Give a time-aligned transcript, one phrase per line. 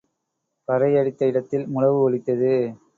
[0.67, 2.53] பறை அடித்த இடத்தில் முழவு ஒலித்தது.